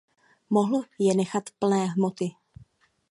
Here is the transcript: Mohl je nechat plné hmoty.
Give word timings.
Mohl 0.49 0.83
je 0.99 1.15
nechat 1.15 1.43
plné 1.59 1.85
hmoty. 1.85 2.35